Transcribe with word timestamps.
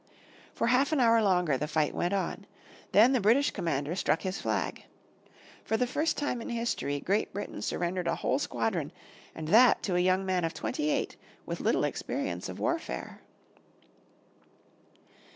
For 0.55 0.65
half 0.65 0.91
an 0.91 0.99
hour 0.99 1.21
longer 1.21 1.59
the 1.59 1.67
fight 1.67 1.93
went 1.93 2.11
on. 2.11 2.47
Then 2.91 3.11
the 3.11 3.21
British 3.21 3.51
Commander 3.51 3.93
struck 3.95 4.23
his 4.23 4.41
flag. 4.41 4.85
For 5.63 5.77
the 5.77 5.85
first 5.85 6.17
time 6.17 6.41
in 6.41 6.49
history 6.49 6.99
Great 6.99 7.31
Britain 7.33 7.61
surrendered 7.61 8.07
a 8.07 8.15
whole 8.15 8.39
squadron, 8.39 8.91
and 9.35 9.49
that 9.49 9.83
to 9.83 9.95
a 9.95 9.99
young 9.99 10.25
man 10.25 10.43
of 10.43 10.55
twenty 10.55 10.89
eight 10.89 11.17
with 11.45 11.59
little 11.59 11.83
experience 11.83 12.49
of 12.49 12.57
warfare. 12.59 13.21